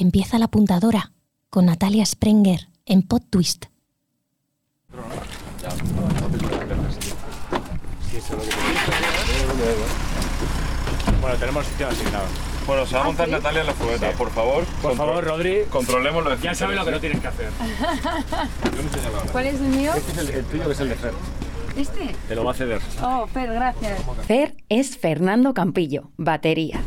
[0.00, 1.12] que empieza la apuntadora
[1.50, 3.66] con Natalia Sprenger en Pod Twist.
[11.20, 12.24] Bueno, tenemos sitio asignado.
[12.66, 14.64] Bueno, se va a montar Natalia en la furgoneta, por favor.
[14.80, 17.50] Por favor, Rodri, Controlemos los ya sabes lo que no tienes que hacer.
[19.32, 19.92] ¿Cuál es el mío?
[19.94, 21.12] Este es el, el tuyo, que es el de Fer.
[21.76, 22.16] ¿Este?
[22.26, 22.80] Te lo va a ceder.
[23.02, 24.00] Oh, Fer, gracias.
[24.26, 26.80] Fer es Fernando Campillo, batería.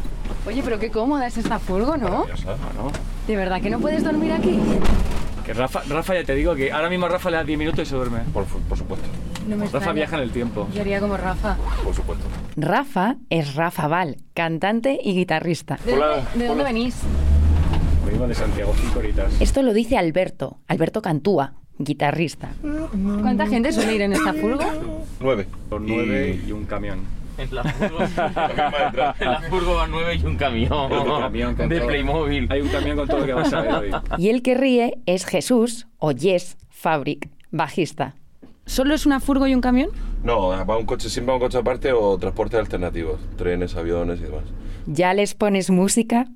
[0.45, 2.27] Oye, pero qué cómoda es esta furgo, ¿no?
[2.27, 2.59] Ya sabes.
[2.75, 2.91] ¿no?
[3.27, 4.59] ¿De verdad que no puedes dormir aquí?
[5.45, 7.85] Que Rafa, Rafa, ya te digo que ahora mismo Rafa le da 10 minutos y
[7.85, 8.19] se duerme.
[8.33, 9.05] Por, por supuesto,
[9.47, 9.93] No me Rafa extraña.
[9.93, 10.67] viaja en el tiempo.
[10.73, 11.57] Yo haría como Rafa.
[11.83, 12.25] por supuesto.
[12.55, 15.79] Rafa es Rafa Val, cantante y guitarrista.
[15.85, 16.95] ¿De, Hola, dónde, de dónde venís?
[18.05, 19.33] Venimos de Santiago, cinco horitas.
[19.41, 22.49] Esto lo dice Alberto, Alberto Cantúa, guitarrista.
[23.21, 24.63] ¿Cuánta gente suele ir en esta furgo?
[25.19, 25.47] Nueve.
[25.69, 26.99] Con nueve y un camión.
[27.37, 27.99] En la furgo,
[29.19, 31.87] en la furgo van nueve y un camión, Un camión con de todo.
[31.87, 32.47] Playmobil.
[32.51, 33.91] Hay un camión con todo lo que vas a ver hoy.
[34.17, 38.15] Y el que ríe es Jesús, o Yes Fabric, bajista.
[38.65, 39.89] ¿Solo es una furgo y un camión?
[40.23, 43.19] No, va un coche, siempre va un coche aparte o transportes alternativos.
[43.37, 44.43] Trenes, aviones y demás.
[44.85, 46.27] ¿Ya les pones música?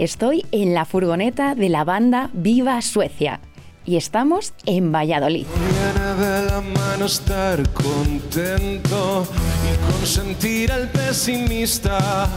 [0.00, 3.38] Estoy en la furgoneta de la banda Viva Suecia
[3.84, 5.44] y estamos en Valladolid.
[5.46, 9.26] Mañana de la mano estar contento
[9.62, 12.30] y consentir al pesimista.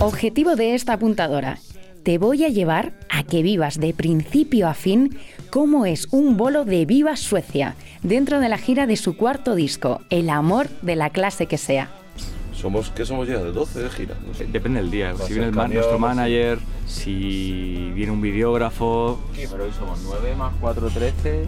[0.00, 1.60] Objetivo de esta apuntadora.
[2.02, 5.16] Te voy a llevar a que vivas de principio a fin
[5.50, 10.00] cómo es un bolo de Viva Suecia dentro de la gira de su cuarto disco,
[10.10, 12.01] El amor de la clase que sea.
[12.62, 13.38] Somos, ¿Qué somos ya?
[13.38, 14.14] ¿De 12 de gira?
[14.24, 14.46] No sé.
[14.46, 15.12] Depende del día.
[15.14, 19.18] Va a Si viene el camión, nuestro manager, si viene un videógrafo.
[19.34, 21.46] Pero hoy somos nueve más cuatro, trece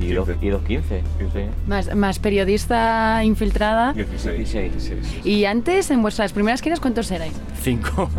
[0.00, 0.46] y dos, Quince.
[0.46, 1.02] y dos quince.
[1.18, 1.40] Sí.
[1.66, 3.92] Más, más periodista infiltrada.
[3.94, 4.52] 16.
[4.72, 5.26] Dieciséis.
[5.26, 7.32] Y antes, en vuestras primeras giras, ¿cuántos erais?
[7.60, 8.08] Cinco.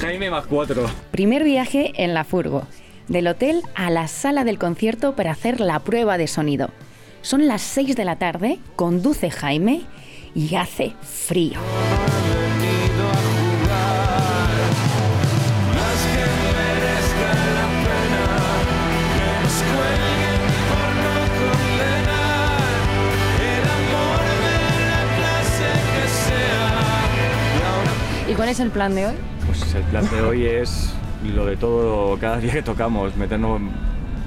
[0.00, 0.86] Jaime más cuatro.
[1.10, 2.62] Primer viaje en la furgo,
[3.08, 6.70] del hotel a la sala del concierto para hacer la prueba de sonido.
[7.22, 9.82] Son las 6 de la tarde, conduce Jaime
[10.34, 11.58] y hace frío.
[28.28, 29.14] ¿Y cuál es el plan de hoy?
[29.46, 30.92] Pues el plan de hoy es
[31.34, 33.60] lo de todo, cada día que tocamos, meternos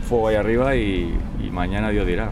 [0.09, 2.31] fuego ahí arriba y, y mañana Dios dirá.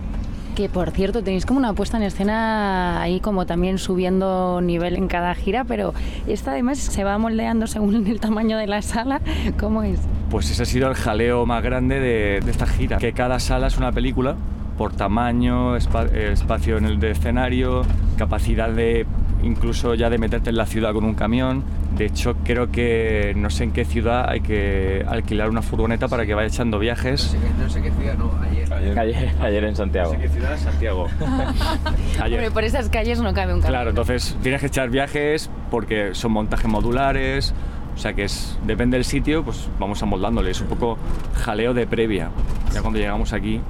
[0.60, 5.08] Que por cierto, tenéis como una puesta en escena ahí como también subiendo nivel en
[5.08, 5.94] cada gira, pero
[6.28, 9.22] esta además se va moldeando según el tamaño de la sala.
[9.58, 10.02] ¿Cómo es?
[10.30, 13.68] Pues ese ha sido el jaleo más grande de, de esta gira, que cada sala
[13.68, 14.36] es una película
[14.78, 17.84] por tamaño, eh, espacio en el de escenario,
[18.18, 19.06] capacidad de
[19.44, 21.64] incluso ya de meterte en la ciudad con un camión.
[21.98, 26.26] De hecho, creo que no sé en qué ciudad hay que alquilar una furgoneta para
[26.26, 27.36] que vaya echando viajes.
[27.60, 29.00] No sé qué ciudad, no, ayer.
[29.00, 30.16] Ayer, ayer en Santiago.
[30.20, 30.58] ¿Qué ciudad?
[30.58, 31.08] Santiago.
[32.22, 32.40] Ayer.
[32.40, 33.74] Hombre, por esas calles no cabe un camión.
[33.74, 37.54] Claro, entonces tienes que echar viajes porque son montajes modulares,
[37.96, 40.98] o sea que es, depende del sitio, pues vamos amoldándole, es un poco
[41.44, 42.30] jaleo de previa.
[42.74, 43.62] Ya cuando llegamos aquí,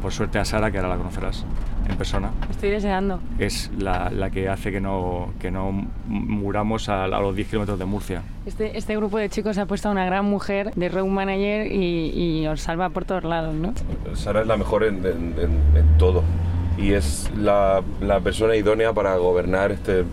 [0.00, 1.44] por suerte a Sara, que ahora la conocerás
[1.88, 3.18] en persona, Estoy deseando.
[3.38, 5.72] es la, la que hace que no, que no
[6.06, 8.22] muramos a, a los 10 kilómetros de Murcia.
[8.46, 12.40] Este, este grupo de chicos ha puesto a una gran mujer de road manager y,
[12.42, 13.72] y os salva por todos lados, ¿no?
[14.14, 16.22] Sara es la mejor en, en- en- en todo
[16.78, 20.04] y es la, la persona idónea para gobernar este,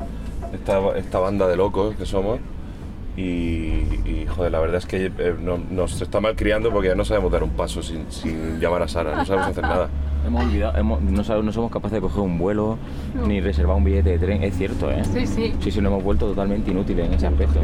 [0.53, 2.39] esta, esta banda de locos que somos.
[3.17, 3.21] Y,
[4.05, 7.03] y, joder, la verdad es que eh, no- nos está mal criando porque ya no
[7.03, 9.89] sabemos dar un paso sin, sin llamar a Sara, no sabemos hacer nada.
[10.25, 12.77] Hemos olvidado, hemos- no, sabemos- no somos capaces de coger un vuelo
[13.25, 15.03] ni reservar un billete de tren, es cierto, ¿eh?
[15.05, 15.53] Sí, sí.
[15.61, 17.59] Sí, sí, nos hemos vuelto totalmente inútiles en ese aspecto.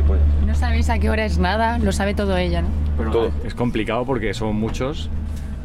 [0.48, 2.70] No sabéis a qué hora es nada, lo sabe todo ella, ¿no?
[2.98, 3.32] Pero Todo.
[3.44, 5.10] es complicado porque somos muchos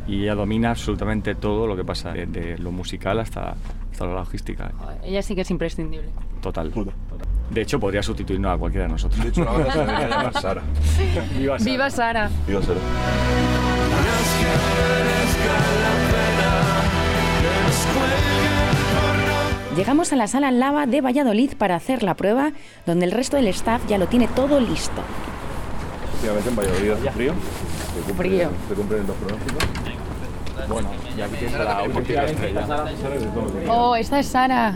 [0.08, 3.54] y ella domina absolutamente todo lo que pasa, desde lo musical hasta,
[3.92, 4.72] hasta la logística.
[5.04, 6.08] Ella sí que es imprescindible.
[6.42, 6.72] Total.
[7.50, 9.22] De hecho, podría sustituirnos a cualquiera de nosotros.
[9.22, 10.62] De hecho, la banda se debería llamar Sara.
[11.36, 11.64] Viva Sara.
[11.70, 12.30] ¡Viva Sara!
[12.46, 12.80] Digo, Sara.
[19.76, 22.52] Llegamos a la sala Lava de Valladolid para hacer la prueba,
[22.86, 25.00] donde el resto del staff ya lo tiene todo listo.
[26.16, 27.32] Últimamente en Valladolid hace frío.
[27.32, 28.50] ¿Te cumple- Frío.
[28.68, 29.64] ¿Te cumplen los pronósticos?
[30.68, 32.66] Bueno, ya que es la última estrella.
[33.68, 34.74] ¡Oh, esta es Sara!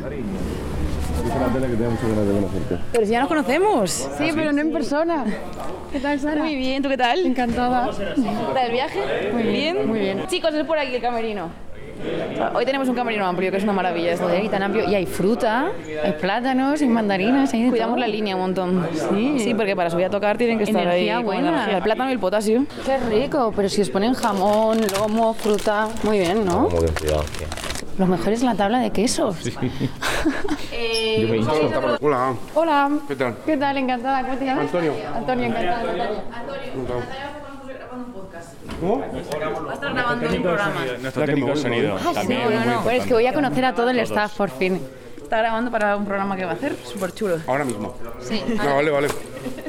[1.24, 2.78] Dice la tele que tengo muchas ganas de conocerte.
[2.92, 3.90] Pero si ya nos conocemos.
[3.90, 5.24] Sí, pero no en persona.
[5.92, 6.42] ¿Qué tal, Sara?
[6.42, 7.24] Muy bien, ¿tú qué tal?
[7.24, 7.90] Encantada.
[7.96, 8.22] ¿Qué
[8.54, 9.00] tal el viaje?
[9.32, 9.88] Muy bien.
[9.88, 10.26] Muy bien.
[10.28, 11.48] Chicos, es por aquí el camerino.
[12.54, 14.12] Hoy tenemos un camerino amplio, que es una maravilla.
[14.12, 14.26] esto.
[14.26, 14.88] Joder, y tan amplio.
[14.90, 15.68] Y hay fruta,
[16.02, 18.00] hay plátanos, hay mandarinas, hay de Cuidamos todo.
[18.06, 18.86] la línea un montón.
[18.92, 19.38] Sí.
[19.38, 21.48] Sí, porque para subir a tocar tienen que estar Energía ahí buena.
[21.48, 21.76] energía.
[21.78, 22.66] El plátano y el potasio.
[22.84, 26.68] Qué rico, pero si os ponen jamón, lomo, fruta, muy bien, ¿no?
[26.68, 27.46] Como cuidado, tío.
[27.98, 29.44] Lo mejor es la tabla de quesos.
[29.44, 31.98] Yo me hincho.
[32.00, 32.34] Hola.
[32.54, 32.90] Hola.
[33.06, 33.36] ¿Qué tal?
[33.46, 33.76] ¿Qué tal?
[33.76, 34.22] Encantada.
[34.22, 34.64] ¿Cómo te llamas?
[34.66, 34.92] Antonio.
[35.14, 35.82] Antonio, encantada.
[35.84, 36.22] Natalia.
[38.80, 38.98] ¿Cómo?
[38.98, 40.80] Va a estar grabando un programa.
[41.00, 41.96] Nuestro técnico de sonido.
[41.96, 42.82] también No, muy no, no.
[42.82, 44.80] Pues es que voy a conocer a todo el staff por fin.
[45.24, 47.38] Está grabando para un programa que va a hacer súper chulo.
[47.46, 47.94] Ahora mismo.
[48.20, 48.42] Sí.
[48.56, 49.08] No, vale, vale.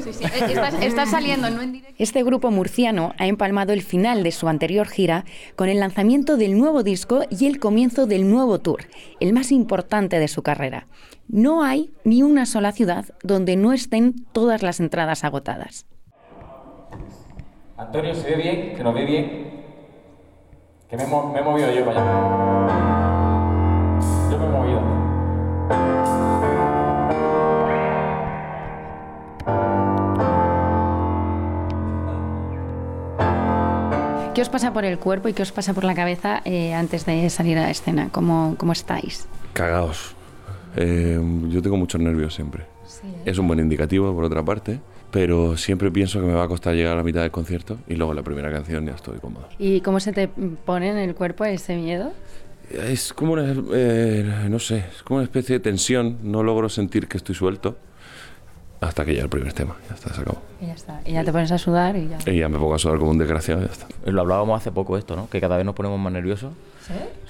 [0.00, 0.24] Sí, sí.
[0.24, 1.96] Estás, estás saliendo, no en directo.
[1.98, 5.24] Este grupo murciano ha empalmado el final de su anterior gira
[5.56, 8.84] con el lanzamiento del nuevo disco y el comienzo del nuevo tour,
[9.18, 10.86] el más importante de su carrera.
[11.26, 15.86] No hay ni una sola ciudad donde no estén todas las entradas agotadas.
[17.78, 18.76] Antonio, ¿se ve bien?
[18.76, 19.64] ¿Que nos ve bien?
[20.90, 21.06] Que me he
[21.42, 22.95] movido yo para allá.
[34.36, 37.06] ¿Qué os pasa por el cuerpo y qué os pasa por la cabeza eh, antes
[37.06, 38.10] de salir a la escena?
[38.12, 39.26] ¿Cómo, cómo estáis?
[39.54, 40.14] Cagaos.
[40.76, 41.18] Eh,
[41.48, 42.66] yo tengo muchos nervios siempre.
[43.24, 44.78] Es un buen indicativo, por otra parte,
[45.10, 47.94] pero siempre pienso que me va a costar llegar a la mitad del concierto y
[47.94, 49.48] luego la primera canción ya estoy cómodo.
[49.58, 52.12] ¿Y cómo se te pone en el cuerpo ese miedo?
[52.70, 56.18] Es como una, eh, no sé, es como una especie de tensión.
[56.22, 57.78] No logro sentir que estoy suelto
[58.80, 59.76] hasta que llega el primer tema.
[59.88, 60.42] Ya está, se acabó.
[60.60, 61.00] Y ya está.
[61.04, 62.18] Y ya te pones a sudar y ya.
[62.30, 63.86] Y ya me pongo a sudar como un desgraciado y ya está.
[64.04, 65.28] Lo hablábamos hace poco esto, ¿no?
[65.28, 66.52] Que cada vez nos ponemos más nerviosos.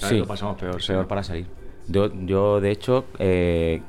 [0.01, 0.89] Cada vez lo pasamos peor, sí.
[0.89, 1.47] Peor para salir.
[1.89, 3.81] Yo, yo de hecho, eh,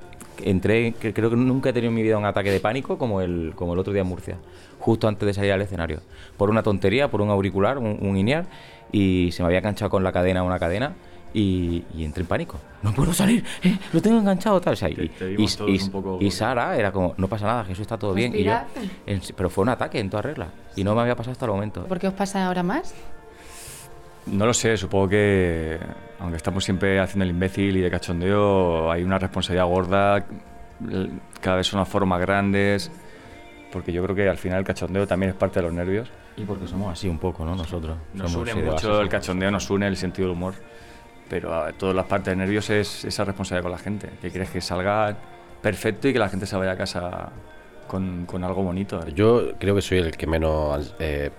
[0.44, 3.54] entré, creo que nunca he tenido en mi vida un ataque de pánico como el,
[3.56, 4.38] como el otro día en Murcia,
[4.80, 6.02] justo antes de salir al escenario.
[6.38, 8.46] Por una tontería, por un auricular, un, un INEAR,
[8.92, 10.96] y se me había enganchado con la cadena una cadena.
[11.34, 12.58] Y, y entré en pánico.
[12.82, 14.74] No puedo salir, eh, lo tengo enganchado tal.
[14.74, 17.64] O sea, y, Te- te y, y- poco- y Sara era como, no pasa nada,
[17.66, 18.34] Jesús está todo bien.
[18.36, 18.54] Y yo,
[19.06, 20.48] en- pero fue un ataque en toda regla.
[20.76, 21.86] Y no me había pasado hasta el momento.
[21.86, 22.96] ¿Por qué os pasa ahora más?
[24.28, 25.78] No lo sé, supongo que
[26.20, 30.26] aunque estamos siempre haciendo el imbécil y de cachondeo, hay una responsabilidad gorda,
[31.42, 32.92] cada vez son las formas grandes,
[33.72, 36.10] porque yo creo que al final el cachondeo también es parte de los nervios.
[36.36, 37.56] Y porque somos así un poco, ¿no?
[37.56, 37.98] Nosotros.
[38.14, 40.54] Nos Somos une mucho el cachondeo, nos une el sentido del humor,
[41.30, 44.50] pero a todas las partes de nervios es esa responsabilidad con la gente, que quieres
[44.50, 45.16] que salga
[45.62, 47.30] perfecto y que la gente se vaya a casa
[47.88, 49.06] con, con algo bonito.
[49.08, 51.32] Yo creo que soy el que menos eh,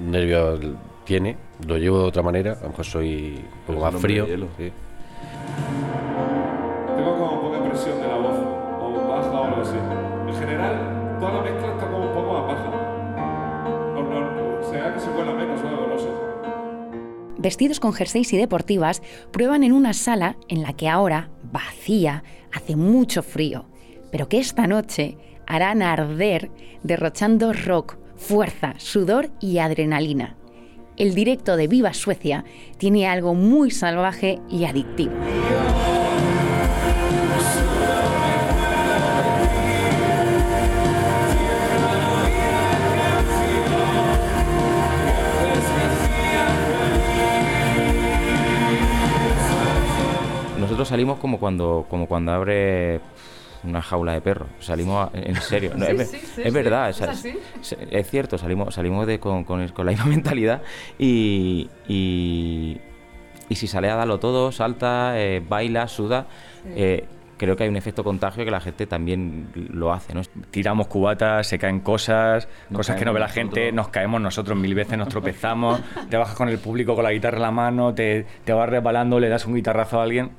[0.00, 0.60] nervios
[1.04, 1.36] tiene.
[1.66, 2.52] Lo llevo de otra manera.
[2.52, 4.26] A lo mejor soy un poco más frío.
[17.46, 22.74] Vestidos con jerseys y deportivas, prueban en una sala en la que ahora, vacía, hace
[22.74, 23.66] mucho frío,
[24.10, 25.16] pero que esta noche
[25.46, 26.50] harán arder
[26.82, 30.36] derrochando rock, fuerza, sudor y adrenalina.
[30.96, 32.44] El directo de Viva Suecia
[32.78, 35.14] tiene algo muy salvaje y adictivo.
[50.76, 53.00] Nosotros salimos como cuando, como cuando abre
[53.64, 54.48] una jaula de perros.
[54.60, 55.72] Salimos a- en serio.
[55.74, 55.96] No, es,
[56.36, 60.06] ve- es verdad, es, es- es cierto, salimos, salimos de, con, con- con la misma
[60.16, 60.60] mentalidad
[60.98, 62.78] y, y,
[63.48, 66.26] y si sale a darlo todo, salta, eh, baila, suda,
[66.66, 67.06] eh,
[67.38, 70.20] creo que hay un efecto contagio que la gente también lo hace, ¿no?
[70.50, 74.58] tiramos cubatas, se caen cosas, Nos cosas que no ve la gente, nos caemos nosotros
[74.58, 75.80] mil veces, nos tropezamos,
[76.10, 79.18] te bajas con el público con la guitarra en la mano, te, te vas resbalando,
[79.18, 80.30] le das un guitarrazo a alguien,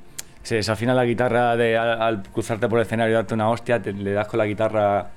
[0.48, 3.82] se desafina la guitarra de, al, al cruzarte por el escenario y darte una hostia,
[3.82, 5.10] te- le das con la guitarra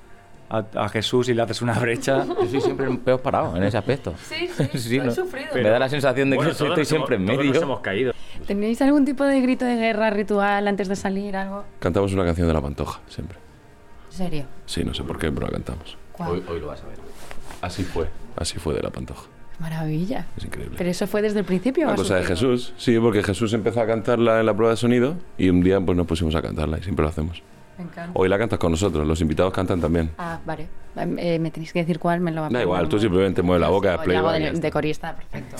[0.50, 2.24] a, a Jesús y le haces una brecha.
[2.42, 4.12] Yo soy siempre un peor parado en ese aspecto.
[4.28, 4.48] Sí,
[4.78, 5.12] sí, lo he ¿no?
[5.12, 5.48] sufrido.
[5.54, 7.54] Me da la sensación de que Bueno, estoy todos siempre en hemos- todos medio.
[7.54, 8.12] nos hemos caído.
[8.46, 11.34] ¿Tenéis algún tipo de grito de guerra ritual antes de salir?
[11.36, 11.64] ¿Algo?
[11.78, 13.38] Cantamos una canción de La Pantoja, siempre.
[14.10, 14.44] ¿En serio?
[14.66, 15.96] Sí, no sé por qué, pero la cantamos.
[16.18, 16.96] Hoy, hoy lo vas a ver.
[17.62, 18.06] Así fue.
[18.36, 19.22] Así fue de La Pantoja.
[19.58, 20.26] Maravilla.
[20.36, 20.74] Es increíble.
[20.76, 21.84] ¿Pero eso fue desde el principio?
[21.84, 22.24] Una ha cosa de?
[22.24, 25.80] Jesús, sí, porque Jesús empezó a cantarla en la prueba de sonido y un día
[25.80, 27.42] pues nos pusimos a cantarla y siempre lo hacemos.
[27.78, 28.10] Me encanta.
[28.14, 30.10] Hoy la cantas con nosotros, los invitados cantan también.
[30.18, 30.68] Ah, vale.
[30.96, 33.62] Eh, me tenéis que decir cuál, me lo va a Da igual, tú simplemente mueves
[33.62, 35.56] la boca, Yo hago de, de corista, perfecto.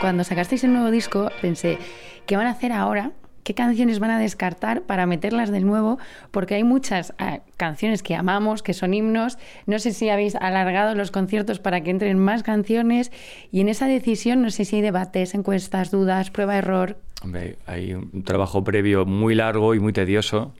[0.00, 1.78] Cuando sacasteis el nuevo disco, pensé,
[2.26, 3.12] ¿qué van a hacer ahora?
[3.42, 5.98] ¿Qué canciones van a descartar para meterlas de nuevo?
[6.30, 9.38] Porque hay muchas ah, canciones que amamos, que son himnos.
[9.66, 13.10] No sé si habéis alargado los conciertos para que entren más canciones.
[13.50, 16.98] Y en esa decisión, no sé si hay debates, encuestas, dudas, prueba-error.
[17.22, 20.54] Hombre, hay un trabajo previo muy largo y muy tedioso,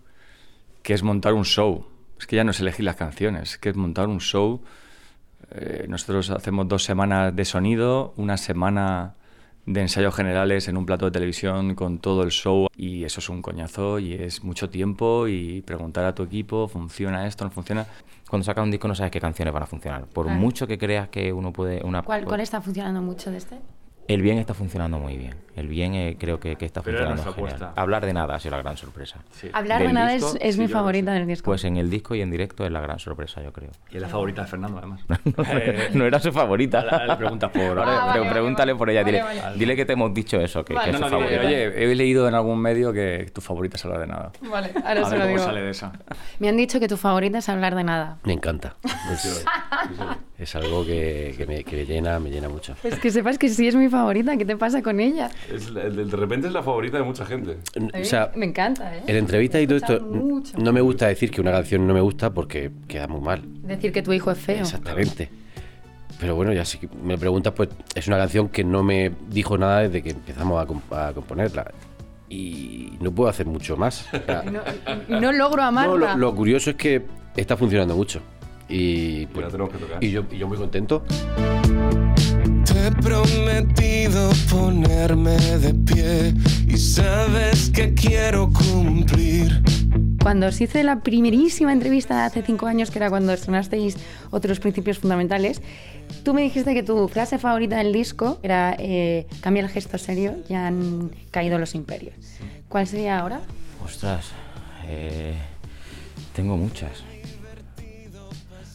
[0.83, 1.87] que es montar un show.
[2.19, 4.63] Es que ya no es elegir las canciones, es que es montar un show.
[5.53, 9.15] Eh, nosotros hacemos dos semanas de sonido, una semana
[9.67, 13.29] de ensayos generales en un plato de televisión con todo el show y eso es
[13.29, 17.45] un coñazo y es mucho tiempo y preguntar a tu equipo, ¿funciona esto?
[17.45, 17.87] ¿No funciona?
[18.29, 20.07] Cuando sacas un disco no sabes qué canciones van a funcionar.
[20.07, 20.41] Por Claro.
[20.41, 21.83] mucho que creas que uno puede...
[21.85, 23.59] Una, ¿Cuál, cuál está funcionando mucho de este?
[24.13, 25.37] El bien está funcionando muy bien.
[25.55, 27.55] El bien eh, creo que, que está Pero funcionando genial.
[27.55, 27.81] apuesta.
[27.81, 29.19] Hablar de nada ha sido la gran sorpresa.
[29.53, 31.45] Hablar de nada disco, es, es sí, mi favorita del disco.
[31.45, 33.71] Pues en el disco y en directo es la gran sorpresa, yo creo.
[33.91, 35.01] Y es la favorita de Fernando, además.
[35.95, 36.81] no era su favorita.
[36.81, 39.03] Ahora le preguntas por- Ah, pero vale, pregúntale por ella.
[39.03, 39.59] Vale, dile, vale.
[39.59, 41.47] dile que te hemos dicho eso, que, que es No, su no, favorita.
[41.47, 44.33] oye, he leído en algún medio que tu favorita es hablar de nada.
[44.43, 45.45] Vale, A ahora se ver lo cómo digo.
[45.45, 45.93] sale de esa.
[46.41, 48.19] Me han dicho que tu favorita es hablar de nada.
[48.25, 48.75] Me encanta.
[49.13, 49.45] Es,
[50.39, 52.75] es algo que, que me, que me llena, me llena mucho.
[52.83, 54.00] Pues que sepas que sí es mi favorita.
[54.39, 55.31] ¿Qué te pasa con ella?
[55.53, 57.59] Es la- de repente es la favorita de mucha gente.
[58.01, 59.03] O sea, me encanta, ¿eh?
[59.07, 60.57] en entrevistas y todo esto, mucho.
[60.59, 63.43] no me gusta decir que una canción no me gusta porque queda muy mal.
[63.63, 64.61] Decir que tu hijo es feo.
[64.61, 65.29] Exactamente.
[66.19, 69.81] Pero bueno, ya si me preguntas, pues es una canción que no me dijo nada
[69.81, 71.71] desde que empezamos a, comp- a componerla.
[72.29, 74.07] Y no puedo hacer mucho más.
[74.13, 74.61] O sea, Y no,
[75.17, 75.93] y no logro amarla.
[76.13, 77.03] no, lo, lo curioso es que
[77.37, 78.21] está funcionando mucho.
[78.69, 79.69] Y, pues, tocar.
[80.01, 81.03] y yo, y yo muy contento.
[82.71, 86.33] Te he prometido ponerme de pie
[86.69, 89.61] y sabes que quiero cumplir.
[90.23, 93.97] Cuando os hice la primerísima entrevista hace cinco años, que era cuando estrenasteis
[94.31, 95.63] otros principios fundamentales,
[96.23, 100.37] tú me dijiste que tu frase favorita del disco era eh, cambia el gesto serio,
[100.49, 102.15] ya han caído los imperios.
[102.69, 103.41] ¿Cuál sería ahora?
[103.85, 104.27] Ostras,
[104.87, 105.35] eh,
[106.37, 107.03] tengo muchas.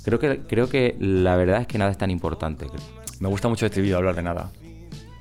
[0.04, 2.66] Creo que, creo que la verdad es que nada es tan importante.
[3.20, 4.52] Me gusta mucho este vídeo hablar de nada.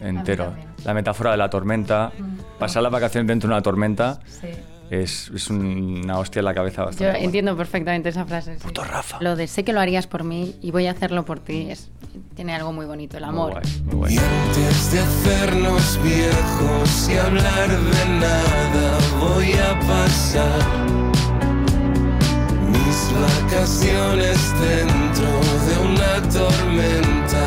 [0.01, 0.53] Entero.
[0.85, 2.13] La metáfora de la tormenta.
[2.59, 4.49] Pasar las vacaciones dentro de una tormenta Sí.
[4.91, 7.11] es, es una hostia en la cabeza Yo bastante.
[7.13, 7.25] buena.
[7.25, 8.59] entiendo perfectamente esa frase.
[8.59, 8.69] sí.
[9.21, 11.91] Lo de sé que lo harías por mí y voy a hacerlo por ti es-
[12.37, 13.53] tiene algo muy bonito, el Muy amor.
[13.53, 14.15] guay, muy guay.
[14.15, 20.63] Y antes de hacernos viejos y hablar de nada, voy a pasar
[22.71, 25.29] mis vacaciones dentro
[25.67, 27.44] de una tormenta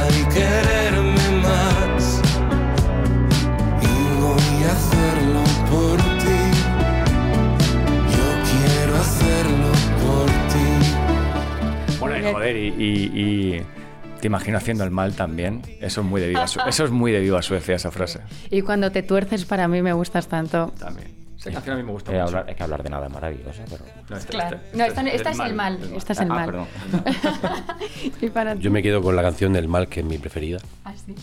[14.19, 15.62] te imagino haciendo el mal también.
[15.81, 18.19] Eso es muy de viva, Su- eso es muy de viva Suecia, esa frase.
[18.51, 20.74] Y cuando te tuerces para mí me gustas tanto.
[20.79, 21.15] También.
[21.38, 22.25] Esa canción a mí me gusta Eh, mucho.
[22.27, 23.86] hablar, es que hablar de nada es maravilloso, pero...
[24.09, 24.57] No, este- Claro.
[24.57, 25.79] este- No, este esta, esta es el mal.
[25.95, 26.45] Esta es el Ah, mal.
[26.47, 26.67] perdón.
[28.21, 28.62] y para ti.
[28.62, 30.57] Yo me quedo con la canción del mal, que es mi preferida.
[30.83, 31.15] Ah, sí.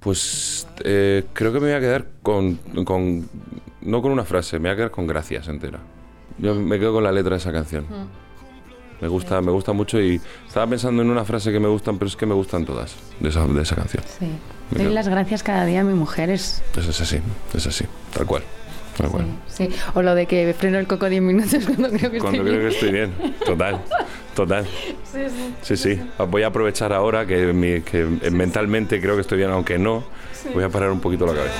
[0.00, 3.28] Pues eh, creo que me voy a quedar con, con-
[3.80, 5.78] No con una frase, me voy a quedar con gracias entera.
[6.38, 7.86] Yo me quedo con la letra de esa canción.
[9.00, 12.08] Me gusta, me gusta mucho y estaba pensando en una frase que me gustan, pero
[12.08, 14.02] es que me gustan todas de esa, de esa canción.
[14.18, 14.26] Sí.
[14.70, 16.30] Me Doy las gracias cada día a mi mujer.
[16.30, 17.18] Es, Eso es así,
[17.54, 17.84] es así,
[18.14, 18.42] tal cual.
[18.96, 19.26] Tal cual.
[19.46, 19.68] sí.
[19.94, 22.52] O lo de que freno el coco 10 minutos cuando creo que Cuando estoy creo
[22.54, 22.72] que bien.
[22.72, 23.82] estoy bien, total,
[24.34, 24.66] total.
[25.12, 25.54] Sí, sí.
[25.62, 26.00] Sí, sí.
[26.28, 30.04] Voy a aprovechar ahora que, mi- que mentalmente creo que estoy bien, aunque no.
[30.54, 31.54] Voy a parar un poquito la cabeza.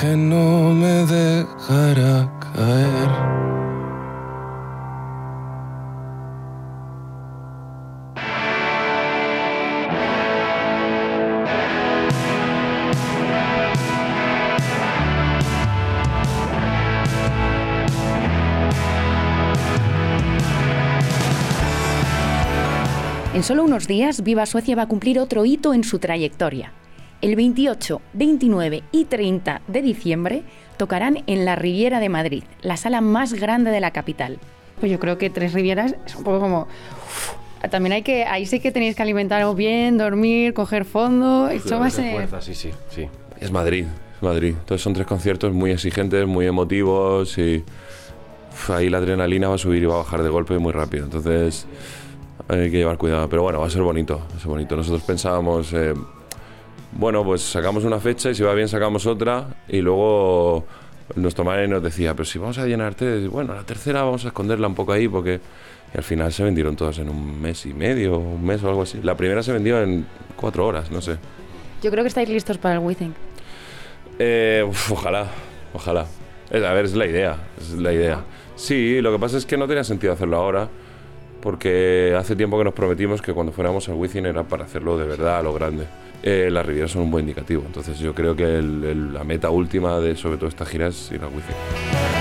[0.00, 3.08] Que no me dejará caer.
[23.34, 26.72] En solo unos días, Viva Suecia va a cumplir otro hito en su trayectoria.
[27.20, 30.42] El 28, 29 y 30 de diciembre
[30.76, 34.38] tocarán en la Riviera de Madrid, la sala más grande de la capital.
[34.78, 38.46] Pues yo creo que Tres Rivieras es un poco como uf, También hay que, ahí
[38.46, 41.48] sí que tenéis que alimentaros bien, dormir, coger fondo.
[41.48, 42.14] Eso va a ser.
[42.14, 43.08] Fuerza, sí, sí, sí.
[43.40, 44.54] Es Madrid, es Madrid.
[44.56, 47.64] Entonces son tres conciertos muy exigentes, muy emotivos y
[48.52, 51.04] uf, ahí la adrenalina va a subir y va a bajar de golpe muy rápido.
[51.04, 51.66] Entonces
[52.46, 53.28] hay que llevar cuidado.
[53.28, 54.76] Pero bueno, va a ser bonito, va a ser bonito.
[54.76, 55.94] Nosotros pensábamos, eh,
[56.92, 60.64] bueno, pues sacamos una fecha y si va bien sacamos otra y luego
[61.16, 64.66] nuestro manager nos decía, pero si vamos a llenarte, bueno, la tercera vamos a esconderla
[64.68, 65.40] un poco ahí porque...
[65.94, 68.82] Y al final se vendieron todas en un mes y medio, un mes o algo
[68.82, 69.00] así.
[69.02, 70.04] La primera se vendió en
[70.36, 71.16] cuatro horas, no sé.
[71.82, 73.14] Yo creo que estáis listos para el Withing.
[74.18, 75.28] Eh, uf, ojalá,
[75.72, 76.04] ojalá.
[76.50, 78.20] Es- a ver, es la idea, es la idea.
[78.54, 80.68] Sí, lo que pasa es que no tenía sentido hacerlo ahora,
[81.40, 85.06] porque hace tiempo que nos prometimos que cuando fuéramos al Wizzing era para hacerlo de
[85.06, 85.86] verdad a lo grande.
[86.30, 89.98] Eh, las Rivieras son un buen indicativo, entonces yo creo que el- la meta última
[89.98, 92.17] de sobre todo esta gira es ir al Wizzing.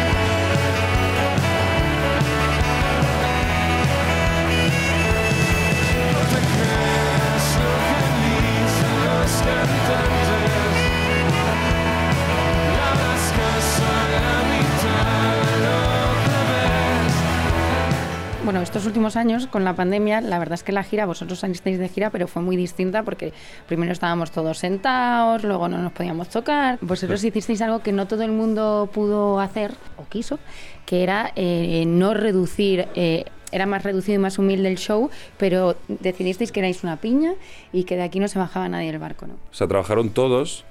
[18.68, 21.88] Estos últimos años con la pandemia, la verdad es que la gira, vosotros salisteis de
[21.88, 23.32] gira, pero fue muy distinta porque
[23.66, 26.78] primero estábamos todos sentados, luego no nos podíamos tocar.
[26.82, 30.38] Vosotros hicisteis algo que no todo el mundo pudo hacer o quiso,
[30.86, 32.88] que era eh, no reducir.
[32.96, 37.36] eh, era más reducido y más humilde el show, pero decidisteis que erais una piña
[37.72, 39.36] y que de aquí no se bajaba nadie del barco, ¿no?
[39.36, 40.66] O sea, trabajaron todos,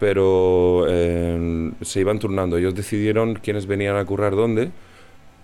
[0.00, 2.58] pero eh, se iban turnando.
[2.58, 4.72] Ellos decidieron quiénes venían a currar dónde,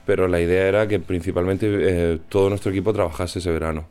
[0.07, 3.87] pero la idea era que principalmente eh, todo nuestro equipo trabajase ese verano.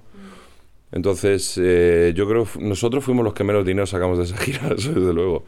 [0.91, 4.91] Entonces, eh, yo creo nosotros fuimos los que menos dinero sacamos de esa gira, eso
[4.91, 5.43] desde luego.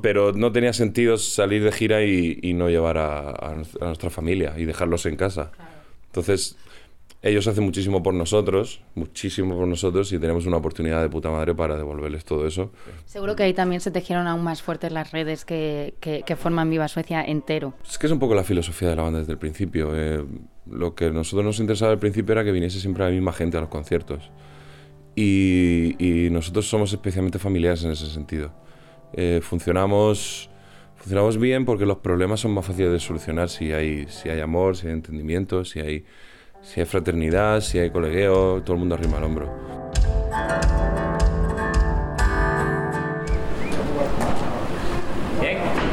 [0.00, 4.54] Pero no tenía sentido salir de gira y, y no llevar a, a nuestra familia
[4.56, 5.52] y dejarlos en casa.
[6.06, 6.56] Entonces,
[7.26, 11.54] ellos hacen muchísimo por nosotros, muchísimo por nosotros y tenemos una oportunidad de puta madre
[11.54, 12.70] para devolverles todo eso.
[13.06, 16.68] Seguro que ahí también se tejieron aún más fuertes las redes que, que- que forman
[16.68, 17.72] Viva Suecia entero.
[17.88, 19.90] Es que es un poco la filosofía de la banda desde el principio.
[19.94, 20.22] eh,
[20.70, 23.56] lo que a nosotros nos interesaba al principio era que viniese siempre la misma gente
[23.56, 24.30] a los conciertos.
[25.16, 28.52] Y, y nosotros somos especialmente familiares en ese sentido.
[29.12, 30.50] Eh, funcionamos,
[30.96, 34.76] funcionamos bien porque los problemas son más fáciles de solucionar si hay, si hay amor,
[34.76, 36.04] si hay entendimiento, si hay,
[36.64, 39.48] si hay fraternidad, si hay colegueo, todo el mundo arrima el hombro.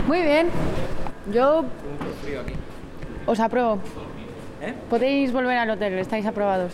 [0.08, 0.50] Muy bien.
[1.32, 1.64] Yo
[3.26, 3.80] os apruebo.
[4.90, 6.74] Podéis volver al hotel, estáis aprobados.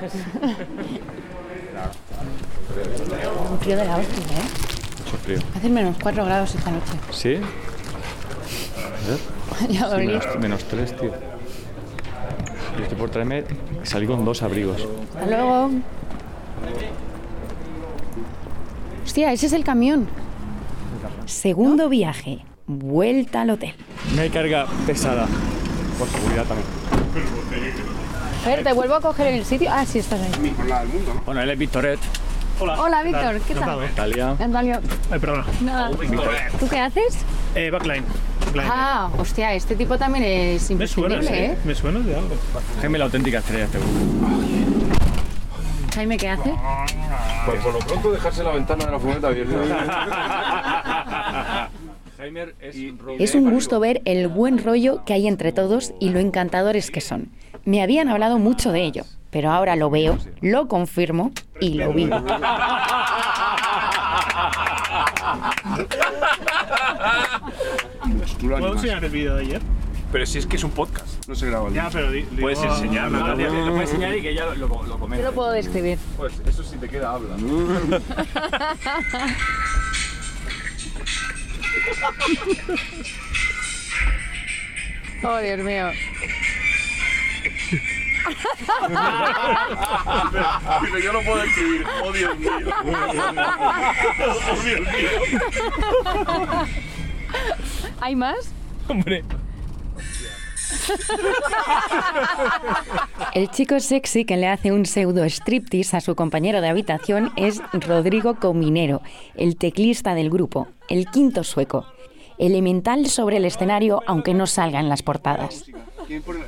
[3.50, 5.04] Un frío de la hostia, ¿eh?
[5.04, 5.38] Mucho frío.
[5.56, 6.92] Hace menos 4 grados esta noche.
[7.10, 7.40] ¿Sí?
[9.68, 10.06] Ya Sí, olí.
[10.06, 11.12] menos, menos tres, tío.
[12.76, 13.44] Yo estoy por traerme.
[13.82, 14.86] Salí con dos abrigos.
[15.14, 15.70] Hasta luego.
[19.04, 20.08] Hostia, ese es el camión.
[21.26, 23.74] Segundo viaje, vuelta al hotel.
[24.14, 25.26] No hay carga pesada.
[25.98, 26.68] Por seguridad también.
[28.44, 29.70] Fer, te vuelvo a coger el sitio.
[29.70, 30.54] Ah, sí, estás ahí.
[31.24, 32.00] Bueno, él es Victoret.
[32.62, 33.84] Hola, Víctor, ¿qué tal?
[33.84, 34.36] Italia.
[34.38, 34.80] Natalia.
[35.10, 35.44] Ay, perdona.
[35.62, 35.90] Nada.
[36.60, 37.18] ¿Tú qué haces?
[37.56, 38.04] Eh, backline.
[38.46, 38.68] backline.
[38.70, 41.52] Ah, hostia, este tipo también es me suena, imprescindible, sí.
[41.52, 41.58] ¿eh?
[41.64, 42.36] Me suena de algo.
[42.80, 43.92] Jaime, la auténtica estrella este grupo.
[45.94, 46.54] Jaime, ¿qué hace?
[47.46, 51.68] Pues por lo pronto dejarse la ventana de la furgoneta abierta.
[52.16, 52.76] Jaime es
[53.18, 57.00] Es un gusto ver el buen rollo que hay entre todos y lo encantadores que
[57.00, 57.30] son.
[57.64, 62.22] Me habían hablado mucho de ello, pero ahora lo veo, lo confirmo y lo vivo.
[68.40, 69.60] ¿Puedo enseñar el vídeo de ayer?
[70.10, 72.58] Pero si es que es un podcast, no se graba el Ya, pero di- Puedes
[72.60, 73.46] a- enseñar, a Natalia.
[73.46, 73.64] Natalia.
[73.66, 75.24] Lo puedes enseñar y que ella lo, lo, lo Yo comente.
[75.24, 75.98] lo puedo describir.
[76.18, 77.36] Pues eso si te queda, habla.
[85.24, 85.86] Oh, Dios mío.
[91.02, 91.86] Yo no puedo escribir.
[92.02, 92.50] Oh, Dios mío.
[92.84, 95.08] Oh, Dios mío.
[98.00, 98.52] ¿Hay más?
[98.88, 99.24] Hombre.
[103.34, 107.62] El chico sexy que le hace un pseudo striptease a su compañero de habitación es
[107.72, 109.02] Rodrigo Cominero,
[109.34, 111.86] el teclista del grupo, el quinto sueco.
[112.38, 115.66] Elemental sobre el escenario, aunque no salga en las portadas.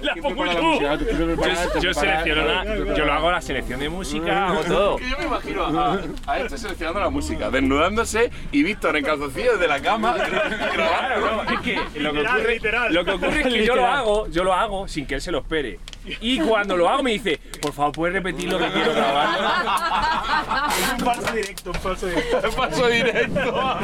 [0.02, 0.80] La pongo yo.
[0.80, 2.64] Yo, yo selecciono la,
[2.94, 4.96] yo lo hago la selección de música, hago todo.
[4.96, 9.58] Que yo me imagino a, a este seleccionando la música, desnudándose y Víctor en calzoncillos
[9.60, 10.14] de la cama
[10.74, 12.94] Claro, no, es que lo que ocurre, literal.
[12.94, 15.30] lo que ocurre es que yo lo hago, yo lo hago sin que él se
[15.32, 15.78] lo espere.
[16.20, 19.38] Y cuando lo hago me dice, por favor, ¿puedes repetir lo que quiero grabar?
[20.98, 22.52] un falso directo, un falso directo.
[22.52, 23.76] falso directo.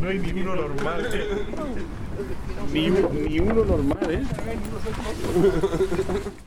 [0.00, 1.08] No hay ni uno normal.
[2.76, 4.22] Ni, ni uno normal, ¿eh?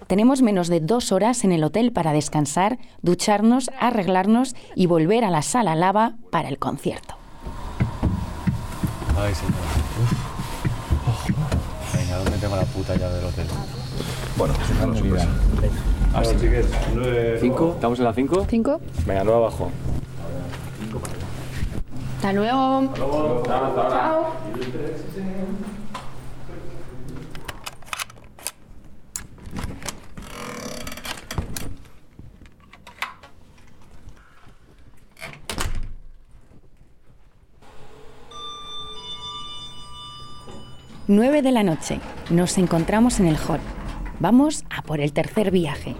[0.05, 5.31] Tenemos menos de dos horas en el hotel para descansar, ducharnos, arreglarnos y volver a
[5.31, 7.15] la sala lava para el concierto.
[9.17, 9.53] Ay, señor.
[11.95, 13.47] Venga, ¿dónde tengo la puta llave del hotel?
[14.37, 15.29] Bueno, no me olvidan.
[16.13, 16.63] Así que,
[17.39, 17.73] ¿Cinco?
[17.75, 18.45] ¿Estamos en la 5?
[18.49, 18.79] ¿Cinco?
[19.05, 19.71] Venga, no abajo.
[22.17, 22.93] Hasta luego.
[23.45, 24.33] Chao.
[41.11, 41.99] Nueve de la noche.
[42.29, 43.59] Nos encontramos en el hall.
[44.19, 45.95] Vamos a por el tercer viaje.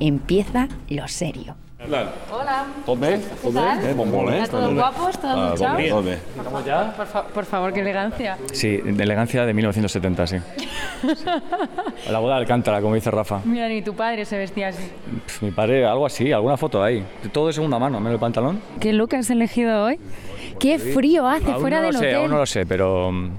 [0.00, 1.54] Empieza lo serio.
[1.84, 2.64] Hola.
[2.86, 3.20] Tot bé?
[3.42, 3.84] ¿Qué tal?
[3.84, 4.42] Eh, bon eh?
[4.44, 5.18] ¿Están todos guapos?
[5.20, 6.18] ¿Todos Ah, bé.
[6.38, 6.94] ¿Estamos ya?
[6.96, 8.38] Por, fa- por favor, qué elegancia.
[8.54, 10.36] Sí, de elegancia de 1970, sí.
[12.10, 13.40] La boda de Alcántara, como dice Rafa.
[13.44, 14.82] Mira, ni tu padre se vestía así.
[15.26, 17.04] Pf, mi padre, algo así, alguna foto ahí.
[17.32, 18.62] Todo de segunda mano, menos el pantalón.
[18.80, 19.98] ¿Qué look has elegido hoy?
[20.62, 22.16] Qué frío hace Aún fuera no del lo sé, hotel.
[22.20, 23.10] aún no lo sé, pero...
[23.12, 23.30] mm,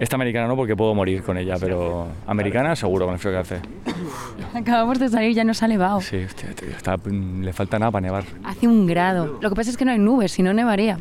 [0.00, 3.38] Esta americana no porque puedo morir con ella, pero americana seguro con el frío que
[3.38, 3.60] hace.
[4.54, 6.00] Acabamos de salir, ya nos ha nevado.
[6.00, 8.24] Sí, hostia, tío, está- mm, le falta nada para nevar.
[8.44, 9.38] Hace un grado.
[9.40, 10.98] Lo que pasa es que no hay nubes, si no nevaría.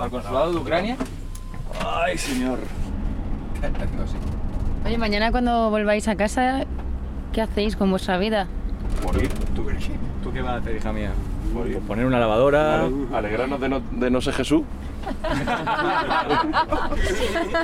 [0.00, 0.96] ¿Al consulado de Ucrania?
[1.84, 2.58] Ay, señor.
[4.86, 6.64] Oye, mañana cuando volváis a casa,
[7.32, 8.46] ¿qué hacéis con vuestra vida?
[9.02, 9.28] Morir.
[9.54, 9.74] ¿Tú qué,
[10.22, 11.12] ¿Tú qué vas a hacer, hija mía?
[11.54, 12.88] Pues poner una lavadora.
[13.12, 14.62] Alegrarnos de no, de no ser Jesús.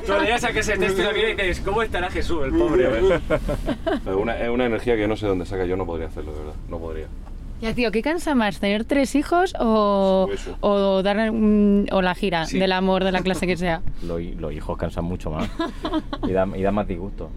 [0.07, 2.89] Tú leías a que se te la vida y dices, ¿cómo estará Jesús, el pobre?
[2.89, 5.65] Es una, es una energía que no sé dónde saca.
[5.67, 6.55] Yo no podría hacerlo, de verdad.
[6.69, 7.07] No podría.
[7.63, 8.61] Ya, tío, ¿qué cansa más?
[8.61, 10.29] ¿Tener tres hijos o,
[10.61, 12.59] o, dar, o la gira Sí.
[12.59, 13.81] del amor de la clase que sea?
[14.07, 15.49] Los, hi- los hijos cansan mucho más
[16.29, 17.31] y dan y da más disgusto.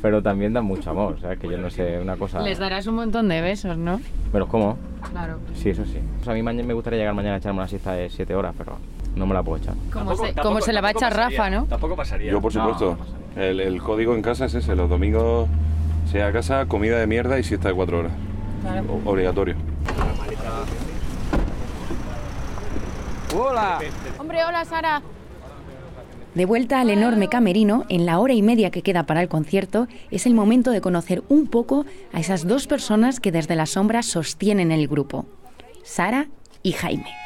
[0.00, 1.40] Pero también dan mucho amor, ¿sabes?
[1.40, 2.40] Que yo no sé, una cosa...
[2.42, 4.00] Les darás un montón de besos, ¿no?
[4.30, 4.78] Pero ¿cómo?
[5.10, 5.40] Claro.
[5.54, 5.98] Sí, eso sí.
[6.20, 8.34] O sea, a mí mañana me gustaría llegar mañana a echarme una siesta de 7
[8.36, 8.78] horas, pero
[9.16, 9.74] no me la puedo echar.
[9.92, 11.64] Como, se, como se la va a echar Rafa, ¿no?
[11.64, 12.30] Tampoco pasaría.
[12.30, 12.96] Yo, por No, supuesto.
[13.36, 14.76] el, el código en casa es ese.
[14.76, 15.48] Los domingos,
[16.10, 18.12] sea a casa, comida de mierda y siesta de cuatro horas.
[19.04, 19.54] Obligatorio.
[23.36, 23.78] ¡Hola!
[24.18, 25.02] Hombre, hola, Sara.
[26.34, 29.88] De vuelta al enorme camerino, en la hora y media que queda para el concierto,
[30.10, 34.02] es el momento de conocer un poco a esas dos personas que desde la sombra
[34.02, 35.24] sostienen el grupo,
[35.82, 36.28] Sara
[36.62, 37.25] y Jaime.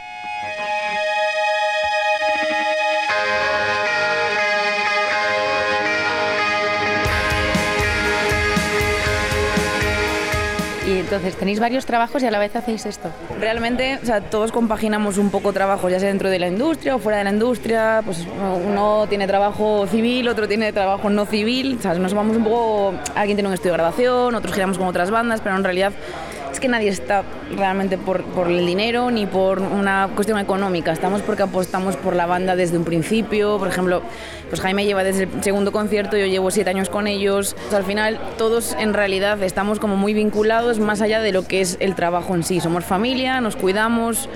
[10.90, 13.10] Y entonces tenéis varios trabajos y a la vez hacéis esto.
[13.38, 16.98] Realmente, o sea, todos compaginamos un poco trabajos, ya sea dentro de la industria o
[16.98, 18.02] fuera de la industria.
[18.04, 18.26] Pues
[18.66, 21.76] uno tiene trabajo civil, otro tiene trabajo no civil.
[21.78, 22.94] O sea, nos vamos un poco.
[23.14, 25.92] Alguien tiene un estudio de grabación, otros giramos con otras bandas, pero en realidad
[26.52, 27.22] es que nadie está
[27.56, 30.92] realmente por, por el dinero ni por una cuestión económica.
[30.92, 33.58] Estamos porque apostamos por la banda desde un principio.
[33.58, 34.02] Por ejemplo,
[34.48, 37.56] pues Jaime lleva desde el segundo concierto, yo llevo siete años con ellos.
[37.68, 41.60] Sea, al final, todos en realidad estamos como muy vinculados más allá de lo que
[41.60, 42.60] es el trabajo en sí.
[42.60, 44.28] Somos familia, nos cuidamos.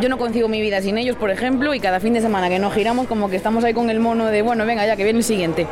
[0.00, 2.58] Yo no concibo mi vida sin ellos, por ejemplo, y cada fin de semana que
[2.58, 5.18] nos giramos, como que estamos ahí con el mono de, bueno, venga, ya que viene
[5.18, 5.66] el siguiente.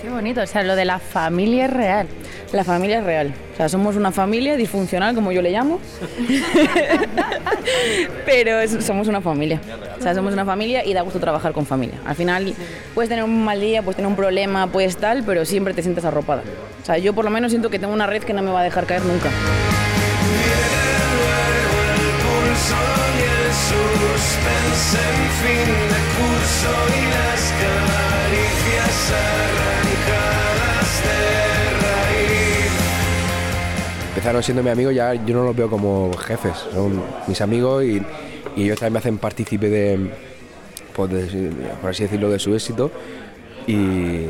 [0.00, 2.06] Qué bonito, o sea, lo de la familia es real.
[2.52, 3.32] La familia es real.
[3.54, 5.80] O sea, somos una familia disfuncional, como yo le llamo.
[8.26, 9.58] Pero somos una familia.
[9.98, 11.98] O sea, somos una familia y da gusto trabajar con familia.
[12.04, 12.54] Al final,
[12.94, 16.04] puedes tener un mal día, puedes tener un problema, puedes tal, pero siempre te sientes
[16.04, 16.42] arropada.
[16.82, 18.60] O sea, yo por lo menos siento que tengo una red que no me va
[18.60, 19.30] a dejar caer nunca.
[34.22, 38.00] Empezaron siendo mi amigos, ya yo no los veo como jefes, son mis amigos y,
[38.54, 39.98] y ellos también me hacen partícipe de,
[40.94, 42.92] pues, de- por así decirlo, de su éxito.
[43.66, 44.26] Y,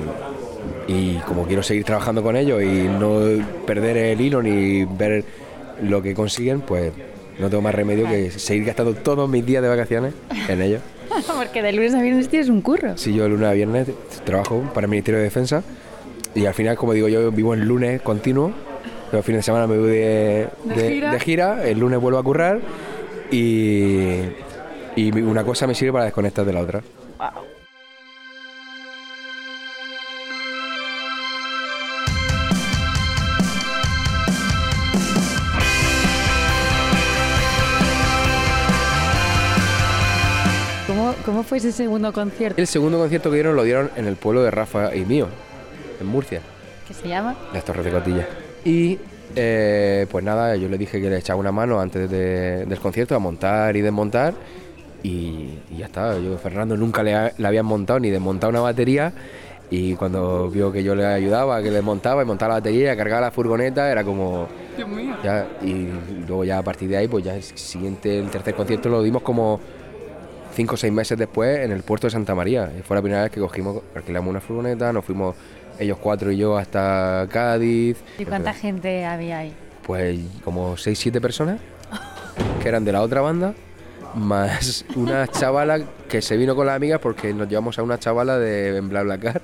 [0.88, 3.20] y como quiero seguir trabajando con ellos y no
[3.66, 5.26] perder el hilo ni ver
[5.82, 6.90] lo que consiguen, pues
[7.38, 10.14] no tengo más remedio que seguir gastando todos mis días de vacaciones
[10.48, 10.80] en ellos.
[11.36, 12.96] Porque de lunes a viernes tienes un curro.
[12.96, 13.88] Si yo el lunes a viernes
[14.24, 15.62] trabajo para el Ministerio de Defensa
[16.34, 18.52] y al final, como digo, yo vivo en lunes continuo,
[19.12, 21.12] los fines de semana me voy de, ¿De gira?
[21.12, 22.60] de gira, el lunes vuelvo a currar
[23.30, 24.20] y,
[24.96, 26.82] Y una cosa me sirve para desconectar de la otra.
[40.86, 42.60] ¿Cómo, ¿Cómo fue ese segundo concierto?
[42.60, 45.28] El segundo concierto que dieron lo dieron en el pueblo de Rafa y mío,
[46.00, 46.40] en Murcia,
[46.86, 47.34] ¿Qué se llama?
[47.54, 48.28] las Torres de Cotilla.
[48.64, 48.98] Y
[49.34, 53.14] eh, pues nada, yo le dije que le echaba una mano antes de- del concierto
[53.14, 54.34] a montar y desmontar.
[55.02, 58.60] Y, y ya está, yo Fernando nunca le, ha- le habían montado ni desmontado una
[58.60, 59.12] batería.
[59.70, 63.22] Y cuando vio que yo le ayudaba, que le montaba y montaba la batería, cargaba
[63.22, 64.46] la furgoneta, era como.
[64.76, 65.14] Dios mío.
[65.24, 65.88] Ya, y
[66.28, 69.22] luego ya a partir de ahí, pues ya el siguiente, el tercer concierto lo dimos
[69.22, 69.58] como
[70.54, 72.70] cinco o seis meses después en el puerto de Santa María.
[72.78, 75.34] Y fue la primera vez que cogimos, alquilamos una furgoneta, nos fuimos
[75.78, 77.96] ellos cuatro y yo hasta Cádiz.
[78.18, 79.52] ¿Y cuánta gente había ahí?
[79.86, 81.58] Pues como seis, siete personas
[82.62, 83.54] que eran de la otra banda,
[84.14, 88.38] más una chavala que se vino con las amigas porque nos llevamos a una chavala
[88.38, 89.40] de BlaBlaCar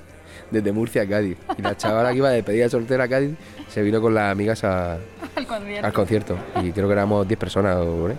[0.51, 1.37] desde Murcia a Cádiz.
[1.57, 3.31] Y la chavala que iba de despedida soltera a Cádiz
[3.67, 4.93] se vino con las amigas a-
[5.35, 5.85] Al concierto.
[5.87, 6.37] al concierto.
[6.63, 8.09] Y creo que éramos 10 personas o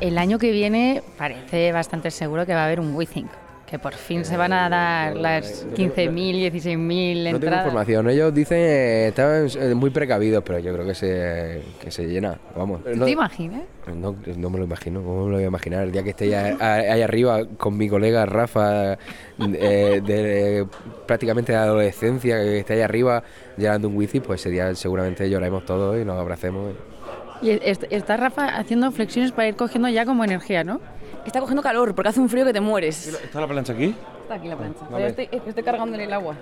[0.00, 3.28] el año que viene parece bastante seguro que va a haber un WeThink,
[3.66, 7.58] que por fin se van a dar las 15.000, 16.000 No tengo entradas.
[7.66, 8.10] información.
[8.10, 12.36] Ellos dicen eh, están eh, muy precavidos, pero yo creo que se, que se llena.
[12.56, 12.82] Vamos.
[12.82, 13.62] ¿Tú No, te imaginas?
[13.94, 15.02] no, no me lo imagino.
[15.02, 15.84] ¿Cómo me lo voy a imaginar?
[15.84, 18.94] El día que esté ahí arriba con mi colega Rafa,
[19.38, 20.66] eh, de,
[21.06, 23.22] prácticamente de adolescencia, que esté ahí arriba
[23.56, 26.72] llenando un wifi, pues ese día seguramente lloraremos todos y nos abracemos.
[26.72, 26.99] Y
[27.42, 30.80] est- está Rafa haciendo flexiones para ir cogiendo ya como energía, ¿no?
[31.24, 33.06] Está cogiendo calor porque hace un frío que te mueres.
[33.08, 33.94] ¿Está la plancha aquí?
[34.22, 34.80] Está aquí la plancha.
[34.90, 36.34] Yo estoy, estoy cargando en el agua.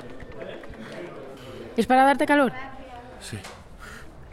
[1.76, 2.52] ¿Es para darte calor?
[3.20, 3.38] Sí.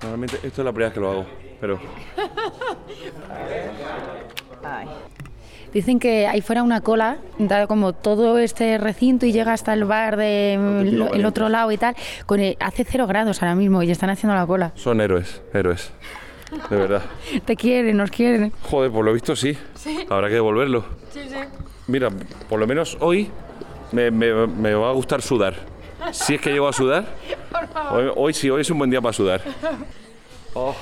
[0.01, 1.25] Normalmente esto es la primera vez que lo hago,
[1.59, 1.79] pero
[5.73, 9.83] Dicen que ahí fuera una cola, da como todo este recinto y llega hasta el
[9.83, 11.95] bar del el otro lado y tal.
[12.25, 14.71] Con el- hace cero grados ahora mismo y están haciendo la cola.
[14.75, 15.91] son héroes, héroes.
[16.69, 17.03] De verdad.
[17.45, 18.51] Te quieren, nos quieren.
[18.63, 19.57] Joder, por lo visto sí.
[19.75, 20.05] Sí.
[20.09, 20.85] Habrá que devolverlo.
[21.11, 21.35] Sí, sí.
[21.87, 22.09] Mira,
[22.49, 23.29] por lo menos hoy
[23.91, 25.55] me, me- me va a gustar sudar.
[26.11, 27.05] Si es que llego a sudar,
[27.91, 29.41] hoy, hoy sí, hoy es un buen día para sudar.
[30.53, 30.75] Oh.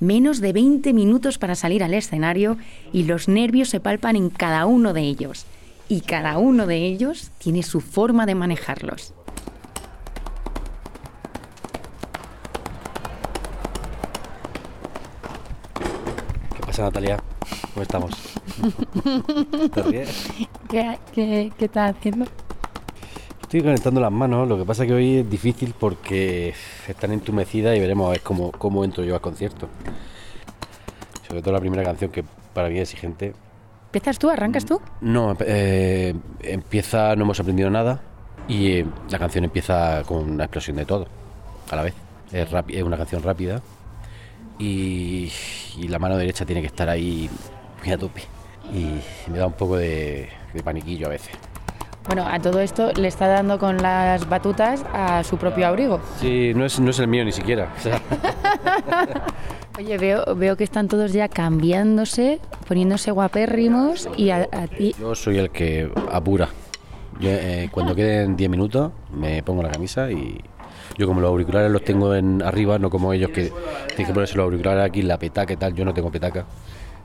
[0.00, 2.56] Menos de 20 minutos para salir al escenario
[2.92, 5.44] y los nervios se palpan en cada uno de ellos.
[5.88, 9.14] Y cada uno de ellos tiene su forma de manejarlos.
[16.78, 17.16] Pasa, Natalia?
[17.74, 18.10] ¿Cómo estamos?
[19.74, 20.28] ¿Te ríes?
[20.68, 22.26] ¿Qué, qué, qué estás haciendo?
[23.42, 26.54] Estoy calentando las manos, lo que pasa que hoy es difícil porque
[26.86, 29.68] están entumecidas y veremos a ver cómo, cómo entro yo al concierto.
[31.26, 33.34] Sobre todo la primera canción que para mí es exigente.
[33.86, 34.30] ¿Empiezas tú?
[34.30, 34.80] ¿Arrancas tú?
[35.00, 38.02] No, eh, empieza, no hemos aprendido nada
[38.46, 41.06] y eh, la canción empieza con una explosión de todo
[41.70, 41.94] a la vez.
[42.30, 43.62] Es, es una canción rápida
[44.58, 45.30] y,
[45.76, 47.28] y la mano derecha tiene que estar ahí
[47.82, 48.22] muy a tope.
[48.72, 51.30] Y me da un poco de, de paniquillo a veces.
[52.06, 56.00] Bueno, a todo esto le está dando con las batutas a su propio abrigo.
[56.18, 57.70] Sí, no es, no es el mío ni siquiera.
[57.76, 58.00] o sea,
[59.78, 64.94] Oye, veo, veo que están todos ya cambiándose, poniéndose guapérrimos y a, a ti...
[64.98, 66.48] yo soy el que apura.
[67.20, 70.40] Yo, eh, cuando queden 10 minutos me pongo la camisa y
[70.96, 73.52] yo como los auriculares los tengo en arriba, no como ellos que
[73.88, 76.44] tienen que ponerse los auriculares aquí, la petaca y tal, yo no tengo petaca.